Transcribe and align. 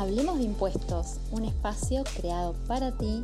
Hablemos 0.00 0.38
de 0.38 0.44
Impuestos, 0.44 1.18
un 1.32 1.44
espacio 1.44 2.04
creado 2.20 2.54
para 2.68 2.96
ti 2.96 3.20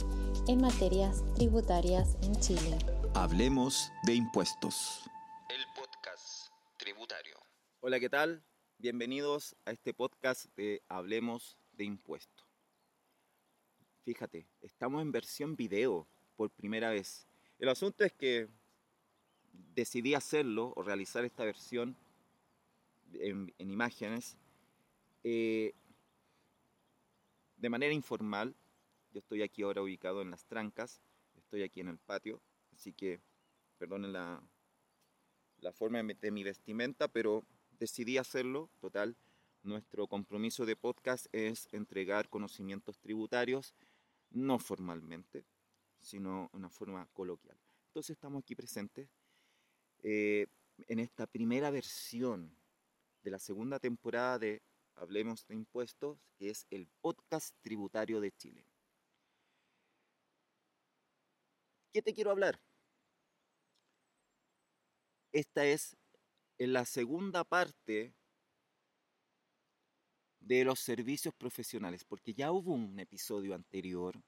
en 0.48 0.60
materias 0.60 1.22
tributarias 1.36 2.16
en 2.22 2.34
Chile. 2.40 2.76
Hablemos 3.14 3.92
de 4.04 4.14
Impuestos. 4.16 5.08
El 5.48 5.62
podcast 5.76 6.48
tributario. 6.76 7.36
Hola, 7.78 8.00
¿qué 8.00 8.10
tal? 8.10 8.42
Bienvenidos 8.78 9.54
a 9.64 9.70
este 9.70 9.94
podcast 9.94 10.46
de 10.56 10.82
Hablemos 10.88 11.56
de 11.74 11.84
Impuestos. 11.84 12.44
Fíjate, 14.02 14.48
estamos 14.60 15.00
en 15.00 15.12
versión 15.12 15.54
video 15.54 16.08
por 16.34 16.50
primera 16.50 16.90
vez. 16.90 17.28
El 17.60 17.68
asunto 17.68 18.02
es 18.02 18.12
que 18.12 18.48
decidí 19.76 20.14
hacerlo 20.14 20.72
o 20.74 20.82
realizar 20.82 21.24
esta 21.24 21.44
versión 21.44 21.96
en, 23.12 23.54
imágenes 23.58 24.36
eh, 25.22 25.72
de 27.64 27.70
manera 27.70 27.94
informal. 27.94 28.54
Yo 29.10 29.20
estoy 29.20 29.40
aquí 29.40 29.62
ahora 29.62 29.80
ubicado 29.80 30.20
en 30.20 30.30
las 30.30 30.44
trancas, 30.44 31.00
estoy 31.34 31.62
aquí 31.62 31.80
en 31.80 31.88
el 31.88 31.96
patio, 31.96 32.42
así 32.74 32.92
que 32.92 33.22
perdonen 33.78 34.12
la, 34.12 34.42
la 35.60 35.72
forma 35.72 36.02
de 36.02 36.30
mi 36.30 36.44
vestimenta, 36.44 37.08
pero 37.08 37.42
decidí 37.78 38.18
hacerlo. 38.18 38.68
Total, 38.80 39.16
nuestro 39.62 40.06
compromiso 40.08 40.66
de 40.66 40.76
podcast 40.76 41.26
es 41.32 41.72
entregar 41.72 42.28
conocimientos 42.28 42.98
tributarios, 42.98 43.74
no 44.28 44.58
formalmente, 44.58 45.46
sino 46.00 46.50
de 46.52 46.58
una 46.58 46.68
forma 46.68 47.08
coloquial. 47.14 47.56
Entonces 47.86 48.10
estamos 48.10 48.42
aquí 48.42 48.54
presentes 48.54 49.08
eh, 50.02 50.48
en 50.86 50.98
esta 50.98 51.26
primera 51.26 51.70
versión 51.70 52.54
de 53.22 53.30
la 53.30 53.38
segunda 53.38 53.78
temporada 53.78 54.38
de 54.38 54.60
Hablemos 54.96 55.46
de 55.46 55.54
Impuestos, 55.54 56.18
que 56.36 56.50
es 56.50 56.66
el 56.70 56.88
podcast 57.00 57.54
tributario 57.60 58.20
de 58.20 58.32
Chile. 58.32 58.66
¿Qué 61.92 62.02
te 62.02 62.14
quiero 62.14 62.30
hablar? 62.30 62.60
Esta 65.32 65.64
es 65.64 65.96
la 66.58 66.84
segunda 66.84 67.44
parte 67.44 68.14
de 70.40 70.64
los 70.64 70.80
servicios 70.80 71.34
profesionales, 71.34 72.04
porque 72.04 72.34
ya 72.34 72.52
hubo 72.52 72.72
un 72.72 72.98
episodio 73.00 73.54
anterior 73.54 74.22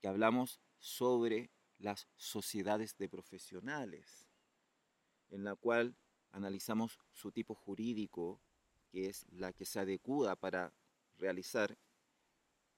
que 0.00 0.08
hablamos 0.08 0.60
sobre 0.78 1.50
las 1.78 2.08
sociedades 2.16 2.96
de 2.96 3.08
profesionales, 3.08 4.28
en 5.30 5.44
la 5.44 5.56
cual 5.56 5.96
analizamos 6.30 6.98
su 7.12 7.32
tipo 7.32 7.54
jurídico, 7.54 8.40
que 8.92 9.06
es 9.06 9.26
la 9.32 9.52
que 9.52 9.64
se 9.64 9.80
adecua 9.80 10.36
para 10.36 10.72
realizar 11.18 11.76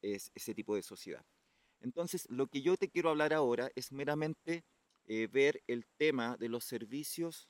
ese 0.01 0.55
tipo 0.55 0.77
de 0.77 0.83
sociedad. 0.83 1.25
Entonces, 1.81 2.27
lo 2.31 2.47
que 2.47 2.63
yo 2.63 2.77
te 2.77 2.89
quiero 2.89 3.11
hablar 3.11 3.35
ahora 3.35 3.71
es 3.75 3.91
meramente 3.93 4.65
eh, 5.07 5.27
ver 5.27 5.63
el 5.67 5.87
tema 5.97 6.37
de 6.37 6.49
los 6.49 6.65
servicios 6.65 7.49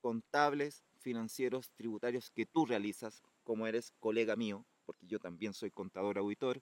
contables, 0.00 0.84
financieros, 0.98 1.70
tributarios 1.70 2.30
que 2.30 2.46
tú 2.46 2.66
realizas 2.66 3.22
como 3.42 3.66
eres 3.66 3.92
colega 4.00 4.36
mío, 4.36 4.66
porque 4.84 5.06
yo 5.06 5.18
también 5.18 5.54
soy 5.54 5.70
contador 5.70 6.18
auditor. 6.18 6.60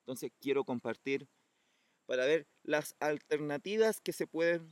Entonces, 0.00 0.32
quiero 0.40 0.64
compartir 0.64 1.28
para 2.06 2.24
ver 2.26 2.46
las 2.62 2.96
alternativas 3.00 4.00
que 4.00 4.12
se 4.12 4.26
pueden 4.26 4.70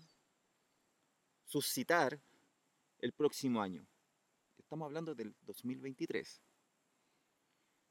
suscitar 1.44 2.20
el 2.98 3.12
próximo 3.12 3.62
año. 3.62 3.86
Estamos 4.68 4.84
hablando 4.84 5.14
del 5.14 5.34
2023. 5.46 6.42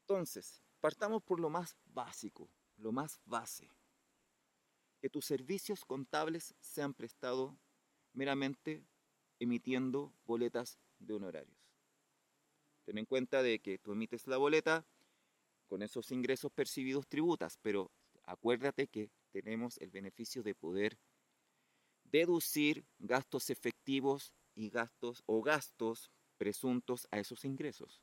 Entonces, 0.02 0.62
partamos 0.78 1.24
por 1.24 1.40
lo 1.40 1.50
más 1.50 1.76
básico, 1.86 2.48
lo 2.76 2.92
más 2.92 3.20
base. 3.24 3.68
Que 5.00 5.10
tus 5.10 5.24
servicios 5.24 5.84
contables 5.84 6.54
sean 6.60 6.94
prestados 6.94 7.52
meramente 8.12 8.86
emitiendo 9.40 10.14
boletas 10.24 10.78
de 11.00 11.14
honorarios. 11.14 11.58
Ten 12.84 12.98
en 12.98 13.06
cuenta 13.06 13.42
de 13.42 13.58
que 13.58 13.80
tú 13.80 13.90
emites 13.90 14.28
la 14.28 14.36
boleta, 14.36 14.86
con 15.66 15.82
esos 15.82 16.12
ingresos 16.12 16.52
percibidos 16.52 17.08
tributas, 17.08 17.58
pero 17.60 17.90
acuérdate 18.22 18.86
que 18.86 19.10
tenemos 19.32 19.78
el 19.78 19.90
beneficio 19.90 20.44
de 20.44 20.54
poder 20.54 20.96
deducir 22.04 22.86
gastos 23.00 23.50
efectivos 23.50 24.32
y 24.54 24.70
gastos 24.70 25.24
o 25.26 25.42
gastos 25.42 26.12
presuntos 26.38 27.06
a 27.10 27.18
esos 27.18 27.44
ingresos. 27.44 28.00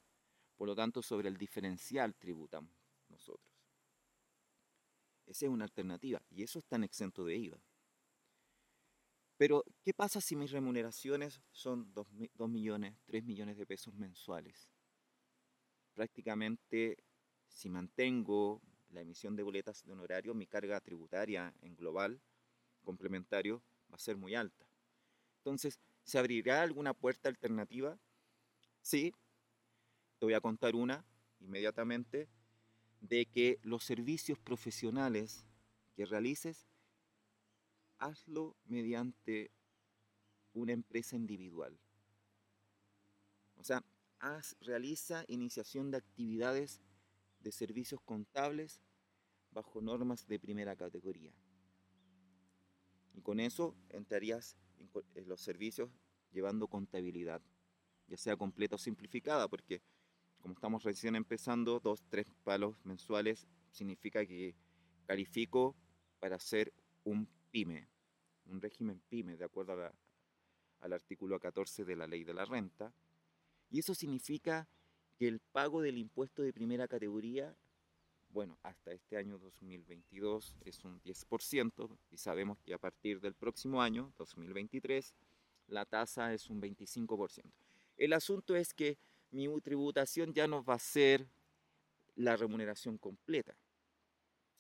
Por 0.56 0.68
lo 0.68 0.76
tanto, 0.76 1.02
sobre 1.02 1.30
el 1.30 1.38
diferencial 1.38 2.16
tributamos 2.16 2.72
nosotros. 3.10 3.56
Esa 5.26 5.46
es 5.46 5.52
una 5.52 5.66
alternativa 5.66 6.22
y 6.30 6.44
eso 6.44 6.60
está 6.60 6.76
en 6.76 6.84
exento 6.84 7.26
de 7.26 7.36
IVA. 7.36 7.60
Pero, 9.38 9.66
¿qué 9.84 9.94
pasa 9.94 10.22
si 10.22 10.36
mis 10.36 10.52
remuneraciones 10.52 11.42
son 11.52 11.94
2, 11.94 12.08
millones, 12.50 12.96
3 13.06 13.24
millones 13.24 13.58
de 13.58 13.66
pesos 13.66 13.94
mensuales? 13.94 14.70
Prácticamente, 15.94 16.98
si 17.50 17.70
mantengo 17.70 18.62
la 18.90 19.02
emisión 19.02 19.36
de 19.36 19.44
boletas 19.44 19.84
de 19.84 19.92
honorario, 19.92 20.34
mi 20.34 20.48
carga 20.48 20.80
tributaria 20.80 21.54
en 21.62 21.76
global 21.76 22.22
complementario 22.84 23.62
va 23.92 23.96
a 23.96 24.00
ser 24.00 24.16
muy 24.16 24.36
alta. 24.36 24.70
Entonces, 25.40 25.80
¿se 26.04 26.18
abrirá 26.18 26.62
alguna 26.62 26.94
puerta 26.94 27.28
alternativa? 27.28 28.00
Sí, 28.86 29.16
te 30.20 30.28
voy 30.28 30.36
a 30.36 30.42
contar 30.42 30.76
una 30.76 31.04
inmediatamente 31.40 32.30
de 33.02 33.26
que 33.26 33.58
los 33.64 33.84
servicios 33.84 34.38
profesionales 34.38 35.44
que 35.96 36.06
realices, 36.06 36.68
hazlo 37.98 38.56
mediante 38.66 39.50
una 40.54 40.74
empresa 40.74 41.16
individual. 41.16 41.80
O 43.56 43.64
sea, 43.64 43.84
realiza 44.62 45.26
iniciación 45.30 45.90
de 45.90 45.98
actividades 45.98 46.80
de 47.40 47.52
servicios 47.52 48.00
contables 48.02 48.82
bajo 49.50 49.82
normas 49.82 50.28
de 50.28 50.40
primera 50.40 50.76
categoría. 50.76 51.34
Y 53.16 53.22
con 53.22 53.40
eso 53.40 53.76
entrarías 53.90 54.56
en 55.16 55.28
los 55.28 55.42
servicios 55.42 55.90
llevando 56.32 56.68
contabilidad 56.68 57.42
ya 58.08 58.18
sea 58.18 58.36
completa 58.36 58.76
o 58.76 58.80
simplificada, 58.80 59.48
porque 59.48 59.82
como 60.42 60.54
estamos 60.54 60.84
recién 60.84 61.16
empezando, 61.16 61.80
dos, 61.80 62.04
tres 62.10 62.28
palos 62.44 62.76
mensuales 62.84 63.48
significa 63.72 64.26
que 64.26 64.56
califico 65.06 65.76
para 66.20 66.40
ser 66.40 66.72
un 67.04 67.28
PYME, 67.52 67.88
un 68.46 68.62
régimen 68.62 69.02
PYME, 69.10 69.38
de 69.38 69.46
acuerdo 69.46 69.92
al 70.82 70.94
artículo 70.94 71.40
14 71.40 71.84
de 71.86 71.96
la 71.96 72.06
ley 72.08 72.24
de 72.24 72.34
la 72.34 72.46
renta. 72.46 72.94
Y 73.72 73.80
eso 73.80 73.96
significa 73.96 74.68
que 75.18 75.28
el 75.28 75.40
pago 75.40 75.82
del 75.82 75.98
impuesto 75.98 76.42
de 76.42 76.54
primera 76.54 76.88
categoría, 76.88 77.56
bueno, 78.30 78.60
hasta 78.64 78.92
este 78.92 79.18
año 79.18 79.40
2022 79.40 80.58
es 80.62 80.84
un 80.84 81.02
10% 81.02 81.98
y 82.12 82.18
sabemos 82.18 82.60
que 82.60 82.74
a 82.74 82.78
partir 82.78 83.20
del 83.20 83.34
próximo 83.34 83.82
año, 83.82 84.14
2023, 84.18 85.16
la 85.68 85.86
tasa 85.86 86.34
es 86.34 86.50
un 86.50 86.62
25%. 86.62 87.65
El 87.98 88.14
asunto 88.14 88.56
es 88.56 88.74
que 88.74 88.98
mi 89.32 89.48
tributación 89.62 90.34
ya 90.34 90.48
no 90.48 90.64
va 90.64 90.76
a 90.76 90.80
ser 90.80 91.28
la 92.16 92.36
remuneración 92.36 92.98
completa, 92.98 93.58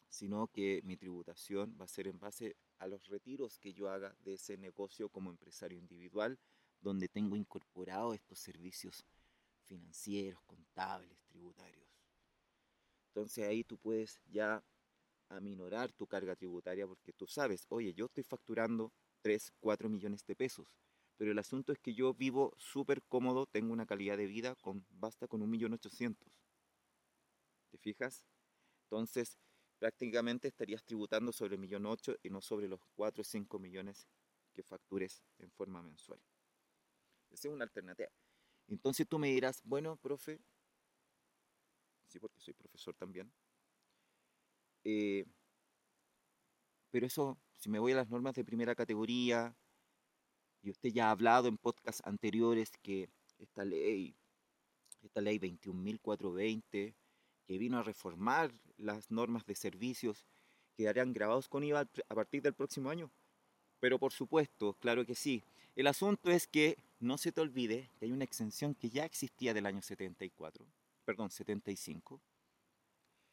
sino 0.09 0.47
que 0.47 0.81
mi 0.83 0.97
tributación 0.97 1.75
va 1.79 1.85
a 1.85 1.89
ser 1.89 2.07
en 2.07 2.19
base 2.19 2.55
a 2.77 2.87
los 2.87 3.07
retiros 3.07 3.59
que 3.59 3.73
yo 3.73 3.89
haga 3.89 4.15
de 4.19 4.33
ese 4.33 4.57
negocio 4.57 5.09
como 5.09 5.29
empresario 5.29 5.77
individual, 5.77 6.37
donde 6.81 7.07
tengo 7.07 7.35
incorporados 7.35 8.15
estos 8.15 8.39
servicios 8.39 9.05
financieros, 9.63 10.41
contables, 10.43 11.17
tributarios. 11.27 11.87
Entonces 13.07 13.47
ahí 13.47 13.63
tú 13.63 13.77
puedes 13.77 14.19
ya 14.29 14.63
aminorar 15.29 15.91
tu 15.93 16.05
carga 16.05 16.35
tributaria 16.35 16.85
porque 16.85 17.13
tú 17.13 17.27
sabes, 17.27 17.65
oye, 17.69 17.93
yo 17.93 18.05
estoy 18.05 18.23
facturando 18.23 18.91
3, 19.21 19.53
4 19.59 19.89
millones 19.89 20.25
de 20.25 20.35
pesos 20.35 20.67
pero 21.17 21.31
el 21.31 21.39
asunto 21.39 21.71
es 21.71 21.79
que 21.79 21.93
yo 21.93 22.13
vivo 22.13 22.53
súper 22.57 23.01
cómodo, 23.03 23.45
tengo 23.45 23.73
una 23.73 23.85
calidad 23.85 24.17
de 24.17 24.27
vida, 24.27 24.55
con, 24.55 24.85
basta 24.89 25.27
con 25.27 25.41
un 25.41 25.49
millón 25.49 25.73
ochocientos. 25.73 26.31
¿Te 27.71 27.77
fijas? 27.77 28.25
Entonces, 28.85 29.37
prácticamente 29.79 30.47
estarías 30.47 30.83
tributando 30.83 31.31
sobre 31.31 31.55
el 31.55 31.61
millón 31.61 31.85
ocho 31.85 32.15
y 32.23 32.29
no 32.29 32.41
sobre 32.41 32.67
los 32.67 32.81
cuatro 32.95 33.21
o 33.21 33.25
cinco 33.25 33.59
millones 33.59 34.07
que 34.53 34.63
factures 34.63 35.21
en 35.39 35.51
forma 35.51 35.81
mensual. 35.81 36.19
Esa 37.29 37.47
es 37.49 37.53
una 37.53 37.65
alternativa. 37.65 38.09
Entonces 38.67 39.07
tú 39.07 39.19
me 39.19 39.29
dirás, 39.29 39.61
bueno, 39.63 39.97
profe, 39.97 40.39
sí, 42.07 42.19
porque 42.19 42.39
soy 42.39 42.53
profesor 42.53 42.95
también, 42.95 43.31
eh, 44.83 45.25
pero 46.91 47.05
eso, 47.05 47.37
si 47.53 47.69
me 47.69 47.79
voy 47.79 47.91
a 47.91 47.95
las 47.97 48.09
normas 48.09 48.35
de 48.35 48.45
primera 48.45 48.73
categoría, 48.75 49.55
y 50.65 50.71
usted 50.71 50.89
ya 50.89 51.07
ha 51.07 51.11
hablado 51.11 51.47
en 51.47 51.57
podcasts 51.57 52.01
anteriores 52.05 52.71
que 52.81 53.07
esta 53.37 53.63
ley, 53.63 54.15
esta 55.03 55.21
ley 55.21 55.37
21.420, 55.37 56.95
que 57.45 57.57
vino 57.59 57.77
a 57.77 57.83
reformar 57.83 58.51
las 58.77 59.11
normas 59.11 59.45
de 59.45 59.53
servicios, 59.53 60.25
quedarían 60.75 61.13
grabados 61.13 61.47
con 61.47 61.63
IVA 61.63 61.87
a 62.09 62.15
partir 62.15 62.41
del 62.41 62.55
próximo 62.55 62.89
año. 62.89 63.11
Pero 63.79 63.99
por 63.99 64.11
supuesto, 64.11 64.73
claro 64.79 65.05
que 65.05 65.13
sí. 65.13 65.43
El 65.75 65.85
asunto 65.85 66.31
es 66.31 66.47
que 66.47 66.77
no 66.99 67.19
se 67.19 67.31
te 67.31 67.41
olvide 67.41 67.91
que 67.99 68.05
hay 68.05 68.11
una 68.11 68.23
exención 68.23 68.73
que 68.73 68.89
ya 68.89 69.05
existía 69.05 69.53
del 69.53 69.67
año 69.67 69.83
74, 69.83 70.65
perdón, 71.05 71.29
75, 71.29 72.19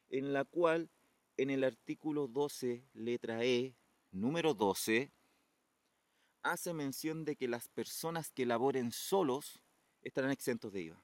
en 0.09 0.33
la 0.33 0.45
cual 0.45 0.87
en 1.37 1.49
el 1.49 1.63
artículo 1.63 2.27
12, 2.27 2.83
letra 2.93 3.43
E, 3.43 3.73
número 4.11 4.53
12, 4.53 5.09
hace 6.43 6.73
mención 6.73 7.25
de 7.25 7.35
que 7.35 7.47
las 7.47 7.69
personas 7.69 8.31
que 8.31 8.45
laboren 8.45 8.91
solos 8.91 9.61
estarán 10.01 10.31
exentos 10.31 10.73
de 10.73 10.81
IVA 10.81 11.03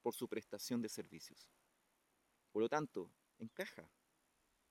por 0.00 0.14
su 0.14 0.28
prestación 0.28 0.82
de 0.82 0.88
servicios. 0.88 1.48
Por 2.50 2.62
lo 2.62 2.68
tanto, 2.68 3.12
encaja. 3.38 3.88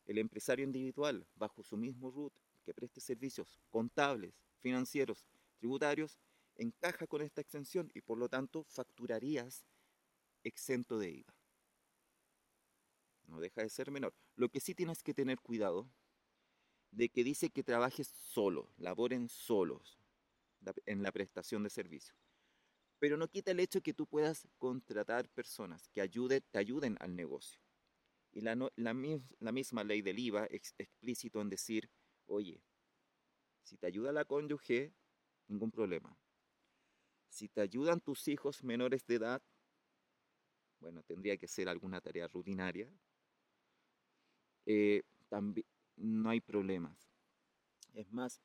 El 0.06 0.18
empresario 0.18 0.66
individual, 0.66 1.28
bajo 1.36 1.64
su 1.64 1.78
mismo 1.78 2.12
RUT, 2.12 2.34
que 2.66 2.74
preste 2.74 3.00
servicios 3.00 3.62
contables, 3.70 4.34
financieros, 4.60 5.28
tributarios, 5.58 6.20
encaja 6.56 7.08
con 7.08 7.22
esta 7.22 7.42
exención 7.42 7.90
y 7.94 8.02
por 8.02 8.18
lo 8.18 8.28
tanto 8.28 8.64
facturarías 8.66 9.66
exento 10.44 10.98
de 10.98 11.12
IVA. 11.12 11.36
No 13.28 13.40
deja 13.40 13.62
de 13.62 13.70
ser 13.70 13.92
menor. 13.92 14.14
Lo 14.36 14.50
que 14.50 14.60
sí 14.60 14.76
tienes 14.76 15.04
que 15.04 15.14
tener 15.14 15.40
cuidado 15.40 15.90
de 16.92 17.10
que 17.10 17.24
dice 17.24 17.50
que 17.50 17.64
trabajes 17.64 18.08
solo, 18.08 18.70
laboren 18.78 19.30
solos 19.30 19.98
en 20.86 21.02
la 21.02 21.12
prestación 21.12 21.64
de 21.64 21.70
servicios. 21.70 22.18
Pero 23.00 23.18
no 23.18 23.28
quita 23.28 23.52
el 23.52 23.60
hecho 23.60 23.82
que 23.82 23.94
tú 23.94 24.06
puedas 24.06 24.48
contratar 24.58 25.28
personas 25.30 25.90
que 25.90 26.08
te 26.08 26.60
ayuden 26.60 26.98
al 27.00 27.16
negocio. 27.16 27.60
Y 28.34 28.42
la, 28.42 28.56
la, 28.56 28.70
la 29.40 29.52
misma 29.52 29.84
ley 29.84 30.02
del 30.02 30.20
IVA 30.20 30.46
es 30.46 30.76
explícito 30.78 31.42
en 31.42 31.50
decir, 31.50 31.90
oye, 32.28 32.62
si 33.64 33.78
te 33.78 33.88
ayuda 33.88 34.12
la 34.12 34.26
cónyuge, 34.26 34.94
ningún 35.48 35.72
problema. 35.72 36.16
Si 37.30 37.48
te 37.48 37.62
ayudan 37.62 38.02
tus 38.02 38.28
hijos 38.28 38.64
menores 38.64 39.06
de 39.08 39.16
edad, 39.16 39.42
bueno, 40.80 41.04
tendría 41.04 41.38
que 41.38 41.48
ser 41.48 41.70
alguna 41.70 42.02
tarea 42.02 42.28
rutinaria, 42.28 42.90
eh, 44.66 45.04
también 45.30 45.66
no 46.02 46.30
hay 46.30 46.42
problemas. 46.42 47.10
Es 47.94 48.12
más, 48.12 48.42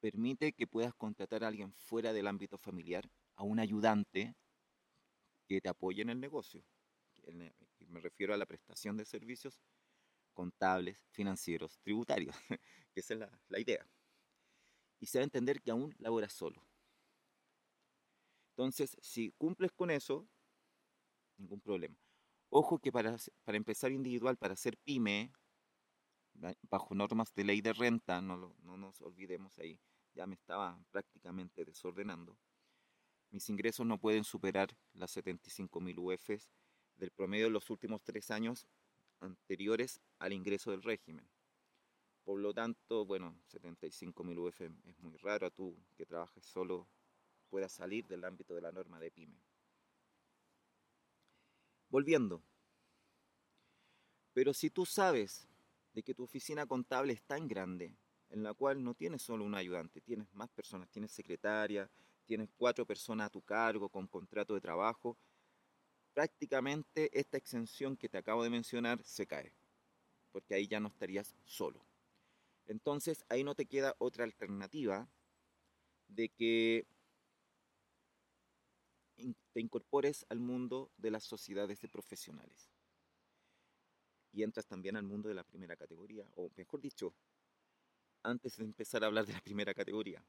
permite 0.00 0.52
que 0.52 0.66
puedas 0.66 0.94
contratar 0.94 1.44
a 1.44 1.48
alguien 1.48 1.72
fuera 1.72 2.12
del 2.12 2.26
ámbito 2.26 2.58
familiar, 2.58 3.10
a 3.36 3.44
un 3.44 3.60
ayudante 3.60 4.34
que 5.46 5.60
te 5.60 5.68
apoye 5.68 6.02
en 6.02 6.10
el 6.10 6.20
negocio. 6.20 6.64
Me 7.88 8.00
refiero 8.00 8.34
a 8.34 8.36
la 8.36 8.46
prestación 8.46 8.96
de 8.96 9.04
servicios 9.04 9.60
contables, 10.34 11.04
financieros, 11.10 11.78
tributarios, 11.80 12.36
que 12.48 12.60
esa 13.00 13.14
es 13.14 13.20
la, 13.20 13.40
la 13.48 13.60
idea. 13.60 13.86
Y 15.00 15.06
se 15.06 15.18
va 15.18 15.22
a 15.22 15.24
entender 15.24 15.60
que 15.60 15.70
aún 15.72 15.94
laboras 15.98 16.32
solo. 16.32 16.64
Entonces, 18.50 18.96
si 19.00 19.30
cumples 19.38 19.72
con 19.72 19.90
eso, 19.90 20.28
ningún 21.36 21.60
problema. 21.60 21.96
Ojo 22.50 22.78
que 22.78 22.92
para, 22.92 23.16
para 23.44 23.56
empezar 23.56 23.92
individual, 23.92 24.36
para 24.36 24.54
hacer 24.54 24.76
pyme, 24.78 25.32
bajo 26.62 26.94
normas 26.94 27.34
de 27.34 27.44
ley 27.44 27.60
de 27.60 27.72
renta, 27.72 28.20
no, 28.20 28.54
no 28.62 28.76
nos 28.76 29.00
olvidemos 29.02 29.58
ahí, 29.58 29.78
ya 30.14 30.26
me 30.26 30.34
estaba 30.34 30.78
prácticamente 30.90 31.64
desordenando. 31.64 32.36
Mis 33.30 33.48
ingresos 33.50 33.86
no 33.86 33.98
pueden 33.98 34.24
superar 34.24 34.74
las 34.94 35.16
75.000 35.16 35.98
UFs 35.98 36.50
del 36.96 37.10
promedio 37.10 37.46
de 37.46 37.52
los 37.52 37.68
últimos 37.70 38.02
tres 38.02 38.30
años 38.30 38.66
anteriores 39.20 40.00
al 40.18 40.32
ingreso 40.32 40.70
del 40.70 40.82
régimen. 40.82 41.28
Por 42.24 42.40
lo 42.40 42.52
tanto, 42.52 43.04
bueno, 43.04 43.34
75.000 43.50 44.38
UF 44.38 44.60
es 44.60 45.00
muy 45.00 45.16
raro 45.18 45.46
a 45.46 45.50
tú 45.50 45.76
que 45.96 46.06
trabajes 46.06 46.44
solo 46.44 46.88
puedas 47.48 47.72
salir 47.72 48.06
del 48.06 48.24
ámbito 48.24 48.54
de 48.54 48.60
la 48.60 48.72
norma 48.72 49.00
de 49.00 49.10
PYME. 49.10 49.40
Volviendo. 51.88 52.42
Pero 54.34 54.52
si 54.52 54.68
tú 54.68 54.84
sabes 54.84 55.48
de 55.92 56.02
que 56.02 56.14
tu 56.14 56.24
oficina 56.24 56.66
contable 56.66 57.12
es 57.12 57.22
tan 57.22 57.48
grande, 57.48 57.96
en 58.30 58.42
la 58.42 58.54
cual 58.54 58.82
no 58.82 58.94
tienes 58.94 59.22
solo 59.22 59.44
un 59.44 59.54
ayudante, 59.54 60.00
tienes 60.00 60.32
más 60.34 60.50
personas, 60.50 60.90
tienes 60.90 61.12
secretaria, 61.12 61.90
tienes 62.24 62.50
cuatro 62.56 62.86
personas 62.86 63.26
a 63.26 63.30
tu 63.30 63.42
cargo 63.42 63.88
con 63.88 64.06
contrato 64.06 64.54
de 64.54 64.60
trabajo, 64.60 65.16
prácticamente 66.12 67.10
esta 67.18 67.38
exención 67.38 67.96
que 67.96 68.08
te 68.08 68.18
acabo 68.18 68.42
de 68.42 68.50
mencionar 68.50 69.02
se 69.02 69.26
cae, 69.26 69.54
porque 70.30 70.54
ahí 70.54 70.66
ya 70.66 70.80
no 70.80 70.88
estarías 70.88 71.34
solo. 71.44 71.84
Entonces 72.66 73.24
ahí 73.28 73.44
no 73.44 73.54
te 73.54 73.66
queda 73.66 73.96
otra 73.98 74.24
alternativa 74.24 75.08
de 76.08 76.28
que 76.28 76.86
te 79.52 79.60
incorpores 79.60 80.26
al 80.28 80.38
mundo 80.38 80.90
de 80.96 81.10
las 81.10 81.24
sociedades 81.24 81.80
de 81.80 81.88
profesionales 81.88 82.77
y 84.38 84.44
entras 84.44 84.68
también 84.68 84.94
al 84.94 85.02
mundo 85.02 85.28
de 85.28 85.34
la 85.34 85.42
primera 85.42 85.76
categoría, 85.76 86.30
o 86.36 86.48
mejor 86.54 86.80
dicho, 86.80 87.12
antes 88.22 88.56
de 88.56 88.64
empezar 88.64 89.02
a 89.02 89.08
hablar 89.08 89.26
de 89.26 89.32
la 89.32 89.40
primera 89.40 89.74
categoría, 89.74 90.24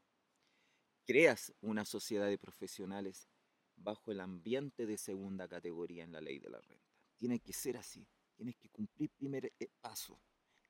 creas 1.06 1.52
una 1.60 1.84
sociedad 1.84 2.26
de 2.26 2.36
profesionales 2.36 3.28
bajo 3.76 4.10
el 4.10 4.18
ambiente 4.18 4.84
de 4.84 4.98
segunda 4.98 5.46
categoría 5.46 6.02
en 6.02 6.10
la 6.10 6.20
ley 6.20 6.40
de 6.40 6.50
la 6.50 6.60
renta. 6.60 6.92
Tiene 7.18 7.38
que 7.38 7.52
ser 7.52 7.76
así, 7.76 8.04
tienes 8.34 8.56
que 8.56 8.68
cumplir 8.70 9.10
primer 9.10 9.52
eh, 9.60 9.68
paso, 9.80 10.20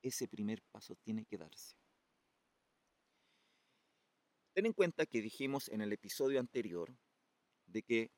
ese 0.03 0.29
primer 0.29 0.63
paso 0.71 0.95
tiene 0.97 1.25
que 1.25 1.39
darse. 1.39 1.77
Ten 4.53 4.67
en 4.67 4.75
cuenta 4.75 5.07
que 5.07 5.23
dijimos 5.23 5.71
en 5.71 5.81
el 5.81 5.95
episodio 5.95 6.41
anterior 6.41 6.95
de 7.65 7.83
que 7.85 8.11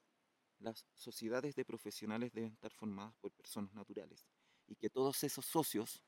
las 0.58 0.84
sociedades 0.94 1.54
de 1.54 1.64
profesionales 1.64 2.32
deben 2.32 2.50
estar 2.50 2.72
formadas 2.72 3.14
por 3.20 3.30
personas 3.30 3.72
naturales 3.72 4.26
y 4.72 4.76
que 4.76 4.88
todos 4.88 5.22
esos 5.22 5.44
socios, 5.44 6.02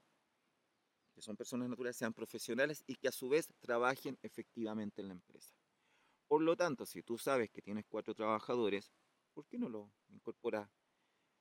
que 1.15 1.21
son 1.21 1.37
personas 1.37 1.69
naturales, 1.69 1.99
sean 1.99 2.15
profesionales 2.15 2.83
y 2.87 2.97
que 2.97 3.09
a 3.09 3.13
su 3.13 3.29
vez 3.29 3.47
trabajen 3.61 4.19
efectivamente 4.23 5.03
en 5.03 5.09
la 5.09 5.15
empresa. 5.15 5.55
Por 6.27 6.41
lo 6.41 6.57
tanto, 6.57 6.87
si 6.87 7.03
tú 7.03 7.19
sabes 7.19 7.51
que 7.51 7.61
tienes 7.61 7.85
cuatro 7.87 8.15
trabajadores, 8.15 8.91
¿por 9.35 9.47
qué 9.47 9.59
no 9.59 9.69
lo 9.69 9.93
incorporas? 10.09 10.71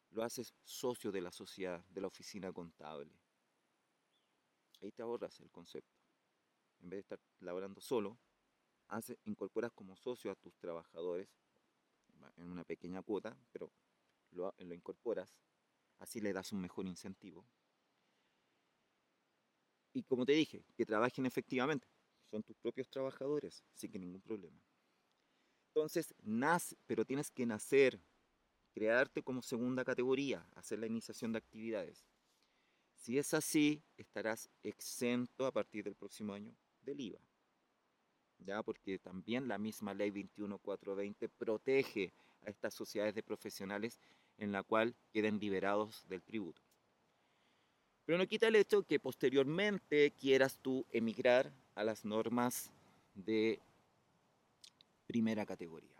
Lo 0.09 0.21
haces 0.21 0.53
socio 0.65 1.13
de 1.13 1.21
la 1.21 1.31
sociedad, 1.31 1.85
de 1.85 2.01
la 2.01 2.07
oficina 2.07 2.51
contable. 2.51 3.17
Ahí 4.81 4.91
te 4.91 5.01
ahorras 5.01 5.39
el 5.39 5.49
concepto. 5.49 5.97
En 6.81 6.89
vez 6.89 6.97
de 6.97 7.01
estar 7.15 7.19
laborando 7.39 7.79
solo, 7.79 8.19
hace, 8.89 9.17
incorporas 9.23 9.71
como 9.71 9.95
socio 9.95 10.29
a 10.29 10.35
tus 10.35 10.57
trabajadores 10.57 11.29
en 12.35 12.51
una 12.51 12.65
pequeña 12.65 13.01
cuota, 13.01 13.37
pero 13.53 13.71
lo, 14.31 14.53
lo 14.57 14.73
incorporas 14.73 15.33
así 16.03 16.19
le 16.19 16.33
das 16.33 16.51
un 16.51 16.59
mejor 16.59 16.85
incentivo. 16.85 17.45
Y 19.93 20.03
como 20.03 20.25
te 20.25 20.33
dije, 20.33 20.65
que 20.75 20.85
trabajen 20.85 21.25
efectivamente, 21.25 21.87
son 22.29 22.43
tus 22.43 22.57
propios 22.57 22.89
trabajadores, 22.89 23.63
así 23.73 23.87
que 23.87 23.99
ningún 23.99 24.21
problema. 24.21 24.59
Entonces, 25.69 26.13
nace, 26.21 26.75
pero 26.85 27.05
tienes 27.05 27.31
que 27.31 27.45
nacer, 27.45 28.01
crearte 28.73 29.23
como 29.23 29.41
segunda 29.41 29.85
categoría, 29.85 30.45
hacer 30.55 30.79
la 30.79 30.87
iniciación 30.87 31.31
de 31.31 31.37
actividades. 31.37 32.05
Si 32.95 33.17
es 33.17 33.33
así, 33.33 33.81
estarás 33.97 34.49
exento 34.61 35.45
a 35.45 35.51
partir 35.51 35.85
del 35.85 35.95
próximo 35.95 36.33
año 36.33 36.53
del 36.81 36.99
IVA. 36.99 37.21
¿Ya? 38.39 38.61
Porque 38.61 38.99
también 38.99 39.47
la 39.47 39.57
misma 39.57 39.93
ley 39.93 40.11
21420 40.11 41.29
protege 41.29 42.13
a 42.41 42.49
estas 42.49 42.73
sociedades 42.73 43.15
de 43.15 43.23
profesionales 43.23 43.99
en 44.37 44.51
la 44.51 44.63
cual 44.63 44.95
queden 45.11 45.39
liberados 45.39 46.07
del 46.07 46.21
tributo. 46.21 46.61
Pero 48.05 48.17
no 48.17 48.27
quita 48.27 48.47
el 48.47 48.55
hecho 48.55 48.83
que 48.83 48.99
posteriormente 48.99 50.11
quieras 50.11 50.57
tú 50.61 50.85
emigrar 50.91 51.53
a 51.75 51.83
las 51.83 52.03
normas 52.03 52.69
de 53.15 53.59
primera 55.07 55.45
categoría, 55.45 55.95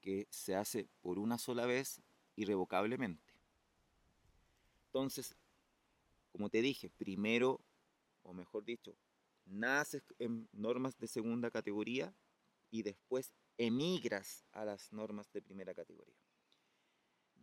que 0.00 0.26
se 0.30 0.54
hace 0.54 0.88
por 1.02 1.18
una 1.18 1.38
sola 1.38 1.66
vez 1.66 2.00
irrevocablemente. 2.36 3.34
Entonces, 4.86 5.36
como 6.32 6.48
te 6.48 6.62
dije, 6.62 6.90
primero, 6.96 7.60
o 8.22 8.32
mejor 8.32 8.64
dicho, 8.64 8.94
naces 9.44 10.02
en 10.18 10.48
normas 10.52 10.98
de 10.98 11.08
segunda 11.08 11.50
categoría 11.50 12.14
y 12.70 12.82
después 12.82 13.32
emigras 13.58 14.44
a 14.52 14.64
las 14.64 14.92
normas 14.92 15.32
de 15.32 15.42
primera 15.42 15.74
categoría. 15.74 16.25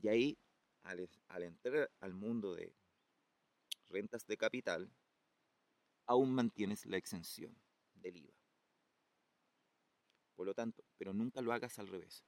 Y 0.03 0.09
ahí, 0.09 0.37
al, 0.81 1.43
entrar 1.43 1.89
al 2.01 2.13
mundo 2.13 2.53
de 2.53 2.75
rentas 3.87 4.27
de 4.27 4.35
capital, 4.35 4.91
aún 6.05 6.35
mantienes 6.35 6.85
la 6.85 6.97
exención 6.97 7.57
del 7.93 8.17
IVA. 8.17 8.33
Por 10.35 10.45
lo 10.45 10.53
tanto, 10.53 10.83
pero 10.97 11.13
nunca 11.13 11.41
lo 11.41 11.53
hagas 11.53 11.79
al 11.79 11.87
revés. 11.87 12.25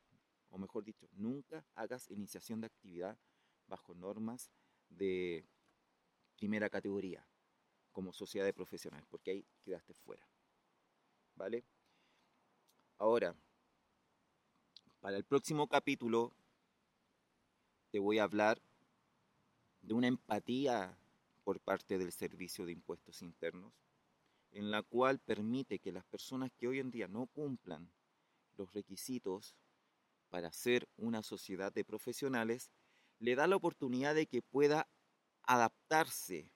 O 0.52 0.58
mejor 0.58 0.86
dicho, 0.86 1.10
nunca 1.12 1.66
hagas 1.76 2.10
iniciación 2.10 2.62
de 2.62 2.68
actividad 2.68 3.20
bajo 3.68 3.94
normas 3.94 4.50
de 4.88 5.46
primera 6.38 6.70
categoría, 6.70 7.28
como 7.92 8.14
sociedad 8.14 8.46
de 8.46 8.54
profesionales, 8.54 9.06
porque 9.10 9.32
ahí 9.32 9.46
quedaste 9.64 9.94
fuera. 9.96 10.26
¿Vale? 11.36 11.66
Ahora, 13.00 13.36
para 15.02 15.18
el 15.18 15.26
próximo 15.26 15.68
capítulo 15.68 16.34
te 17.96 18.00
voy 18.00 18.20
a 18.20 18.24
hablar 18.24 18.62
de 19.82 19.94
una 19.94 20.08
empatía 20.08 21.00
por 21.46 21.62
parte 21.62 21.98
del 21.98 22.12
Servicio 22.12 22.66
de 22.66 22.74
Impuestos 22.74 23.22
Internos, 23.22 23.72
en 24.52 24.70
la 24.70 24.84
cual 24.84 25.20
permite 25.20 25.80
que 25.80 25.94
las 25.94 26.04
personas 26.04 26.52
que 26.58 26.68
hoy 26.68 26.82
en 26.82 26.92
día 26.92 27.08
no 27.08 27.28
cumplan 27.28 27.90
los 28.58 28.74
requisitos 28.74 29.56
para 30.28 30.52
ser 30.52 30.90
una 30.98 31.24
sociedad 31.24 31.72
de 31.72 31.86
profesionales, 31.86 32.70
le 33.20 33.34
da 33.34 33.48
la 33.48 33.56
oportunidad 33.56 34.14
de 34.14 34.28
que 34.28 34.42
pueda 34.42 34.90
adaptarse 35.44 36.52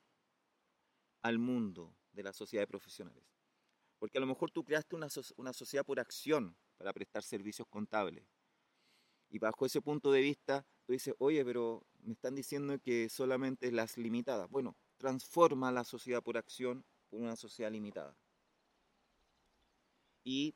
al 1.22 1.40
mundo 1.40 1.96
de 2.12 2.24
la 2.24 2.34
sociedad 2.34 2.64
de 2.64 2.68
profesionales. 2.68 3.24
Porque 3.98 4.18
a 4.18 4.22
lo 4.22 4.28
mejor 4.28 4.52
tú 4.52 4.66
creaste 4.66 4.94
una, 4.94 5.08
una 5.38 5.54
sociedad 5.54 5.86
por 5.86 6.02
acción 6.02 6.58
para 6.76 6.92
prestar 6.92 7.24
servicios 7.24 7.66
contables. 7.70 8.28
Y 9.30 9.40
bajo 9.40 9.66
ese 9.66 9.80
punto 9.80 10.12
de 10.12 10.20
vista, 10.20 10.66
tú 10.90 10.94
dices, 10.94 11.14
oye, 11.20 11.46
pero 11.46 11.86
me 12.02 12.14
están 12.14 12.34
diciendo 12.34 12.80
que 12.80 13.10
solamente 13.10 13.72
las 13.72 13.96
limitadas. 13.96 14.50
Bueno, 14.50 14.76
transforma 14.98 15.72
la 15.72 15.84
sociedad 15.84 16.24
por 16.24 16.36
acción 16.36 16.84
por 17.12 17.20
una 17.20 17.36
sociedad 17.36 17.72
limitada. 17.72 18.18
Y 20.24 20.56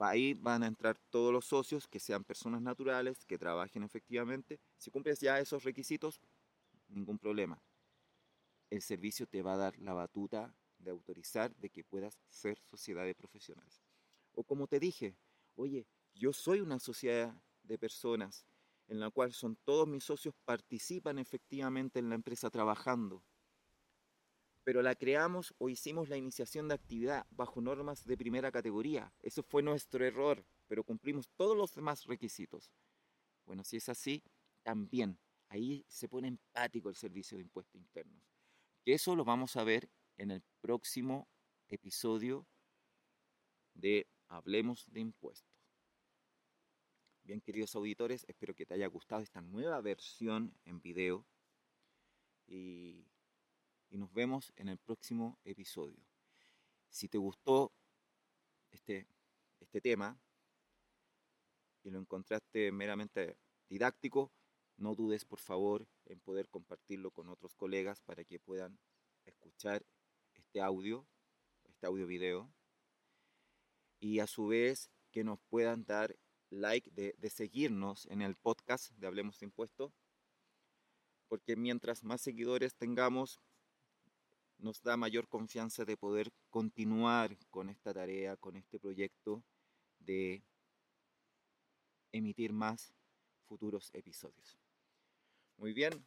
ahí 0.00 0.34
van 0.34 0.64
a 0.64 0.66
entrar 0.66 0.98
todos 1.10 1.32
los 1.32 1.44
socios 1.44 1.86
que 1.86 2.00
sean 2.00 2.24
personas 2.24 2.62
naturales, 2.62 3.24
que 3.26 3.38
trabajen 3.38 3.84
efectivamente. 3.84 4.58
Si 4.76 4.90
cumples 4.90 5.20
ya 5.20 5.38
esos 5.38 5.62
requisitos, 5.62 6.20
ningún 6.88 7.20
problema. 7.20 7.62
El 8.70 8.82
servicio 8.82 9.28
te 9.28 9.40
va 9.40 9.54
a 9.54 9.58
dar 9.58 9.78
la 9.78 9.92
batuta 9.92 10.52
de 10.78 10.90
autorizar 10.90 11.54
de 11.54 11.70
que 11.70 11.84
puedas 11.84 12.18
ser 12.28 12.58
sociedad 12.58 13.04
de 13.04 13.14
profesionales. 13.14 13.84
O 14.32 14.42
como 14.42 14.66
te 14.66 14.80
dije, 14.80 15.14
oye, 15.54 15.86
yo 16.12 16.32
soy 16.32 16.58
una 16.58 16.80
sociedad 16.80 17.40
de 17.62 17.78
personas 17.78 18.44
en 18.88 19.00
la 19.00 19.10
cual 19.10 19.32
son 19.32 19.56
todos 19.64 19.88
mis 19.88 20.04
socios 20.04 20.34
participan 20.44 21.18
efectivamente 21.18 21.98
en 21.98 22.08
la 22.08 22.14
empresa 22.14 22.50
trabajando. 22.50 23.24
Pero 24.64 24.82
la 24.82 24.94
creamos 24.94 25.54
o 25.58 25.68
hicimos 25.68 26.08
la 26.08 26.16
iniciación 26.16 26.68
de 26.68 26.74
actividad 26.74 27.26
bajo 27.30 27.60
normas 27.60 28.04
de 28.04 28.16
primera 28.16 28.50
categoría. 28.50 29.12
Eso 29.20 29.42
fue 29.42 29.62
nuestro 29.62 30.04
error, 30.04 30.44
pero 30.66 30.84
cumplimos 30.84 31.28
todos 31.36 31.56
los 31.56 31.74
demás 31.74 32.04
requisitos. 32.04 32.72
Bueno, 33.44 33.62
si 33.62 33.76
es 33.76 33.88
así, 33.88 34.22
también 34.62 35.18
ahí 35.48 35.84
se 35.86 36.08
pone 36.08 36.28
empático 36.28 36.88
el 36.88 36.96
servicio 36.96 37.36
de 37.36 37.42
impuestos 37.42 37.76
internos. 37.76 38.24
Eso 38.86 39.14
lo 39.14 39.24
vamos 39.24 39.56
a 39.56 39.64
ver 39.64 39.90
en 40.16 40.30
el 40.30 40.42
próximo 40.60 41.28
episodio 41.68 42.46
de 43.74 44.08
Hablemos 44.28 44.90
de 44.90 45.00
Impuestos. 45.00 45.53
Bien, 47.24 47.40
queridos 47.40 47.74
auditores, 47.74 48.26
espero 48.28 48.54
que 48.54 48.66
te 48.66 48.74
haya 48.74 48.86
gustado 48.86 49.22
esta 49.22 49.40
nueva 49.40 49.80
versión 49.80 50.54
en 50.66 50.82
video 50.82 51.24
y, 52.46 53.06
nos 53.92 54.12
vemos 54.12 54.52
en 54.56 54.68
el 54.68 54.76
próximo 54.76 55.38
episodio. 55.44 56.04
Si 56.90 57.08
te 57.08 57.16
gustó 57.16 57.72
este, 58.72 59.06
este 59.60 59.80
tema 59.80 60.20
y 61.82 61.90
lo 61.90 61.98
encontraste 61.98 62.72
meramente 62.72 63.38
didáctico, 63.70 64.30
no 64.76 64.94
dudes 64.94 65.24
por 65.24 65.38
favor 65.38 65.86
en 66.04 66.20
poder 66.20 66.50
compartirlo 66.50 67.10
con 67.10 67.28
otros 67.28 67.54
colegas 67.54 68.02
para 68.02 68.24
que 68.24 68.38
puedan 68.38 68.78
escuchar 69.24 69.86
este 70.34 70.60
audio, 70.60 71.06
este 71.62 71.86
audio 71.86 72.06
video 72.06 72.52
y 73.98 74.18
a 74.18 74.26
su 74.26 74.48
vez 74.48 74.90
que 75.10 75.24
nos 75.24 75.38
puedan 75.48 75.84
dar 75.84 76.16
like, 76.50 76.90
de, 76.90 77.30
seguirnos 77.30 78.06
en 78.06 78.22
el 78.22 78.36
podcast 78.36 78.90
de 78.92 79.06
Hablemos 79.06 79.38
de 79.38 79.46
Impuestos, 79.46 79.92
porque 81.28 81.56
mientras 81.56 82.04
más 82.04 82.20
seguidores 82.20 82.74
tengamos, 82.74 83.40
nos 84.58 84.82
da 84.82 84.96
mayor 84.96 85.28
confianza 85.28 85.84
de 85.84 85.96
poder 85.96 86.32
continuar 86.50 87.36
con 87.50 87.68
esta 87.68 87.92
tarea, 87.92 88.36
con 88.36 88.56
este 88.56 88.78
proyecto 88.78 89.42
de 89.98 90.42
emitir 92.12 92.52
más 92.52 92.94
futuros 93.46 93.90
episodios. 93.92 94.58
Muy 95.56 95.72
bien, 95.72 96.06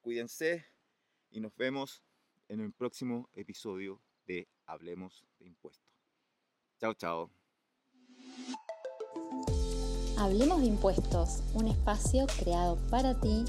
cuídense 0.00 0.66
y 1.30 1.40
nos 1.40 1.54
vemos 1.56 2.02
en 2.48 2.60
el 2.60 2.72
próximo 2.72 3.28
episodio 3.34 4.02
de 4.26 4.48
Hablemos 4.66 5.26
de 5.38 5.46
Impuestos. 5.46 5.88
Chao, 6.78 6.94
chao. 6.94 7.37
Hablemos 10.20 10.60
de 10.62 10.66
impuestos, 10.66 11.44
un 11.54 11.68
espacio 11.68 12.26
creado 12.40 12.76
para 12.90 13.20
ti 13.20 13.44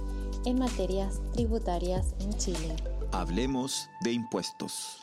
en 0.45 0.59
materias 0.59 1.19
tributarias 1.33 2.13
en 2.19 2.31
Chile. 2.37 2.75
Hablemos 3.11 3.89
de 4.01 4.11
impuestos. 4.11 4.99